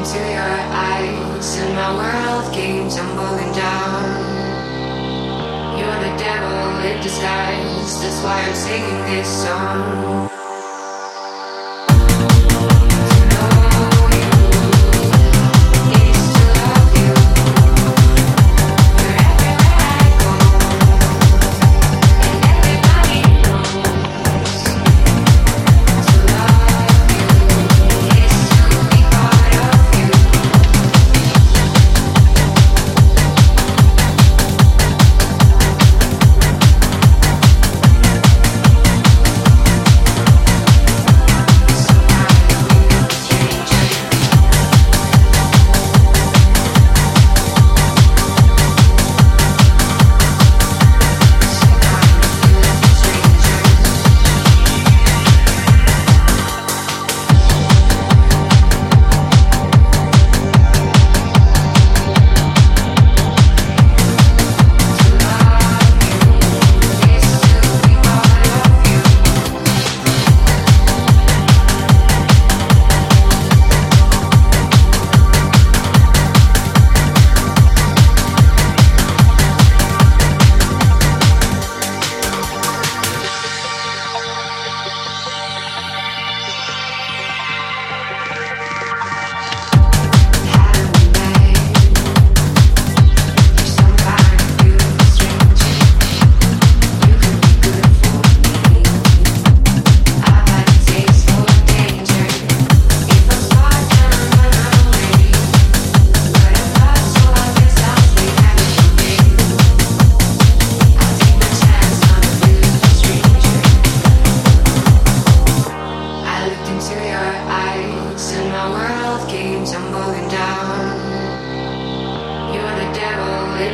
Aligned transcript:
into 0.00 0.16
your 0.16 0.56
eyes 0.72 1.56
and 1.58 1.74
my 1.74 1.92
world 1.92 2.54
came 2.54 2.88
tumbling 2.88 3.52
down. 3.52 4.02
You're 5.78 6.00
the 6.08 6.16
devil 6.16 6.80
in 6.88 7.02
disguise, 7.02 8.00
that's 8.00 8.22
why 8.24 8.40
I'm 8.40 8.54
singing 8.54 9.00
this 9.12 9.28
song. 9.44 10.39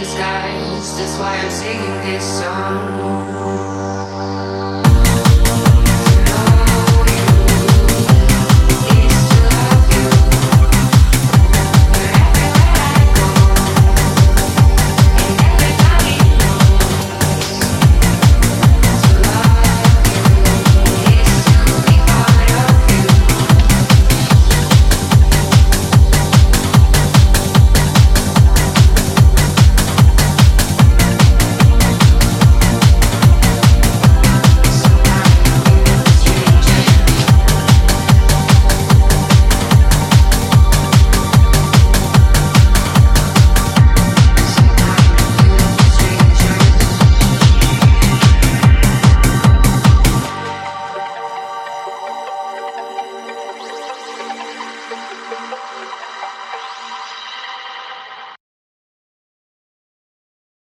Disguise. 0.00 0.96
That's 0.96 1.18
why 1.18 1.36
I'm 1.36 1.50
singing 1.50 2.00
this 2.06 2.24
song. 2.40 3.39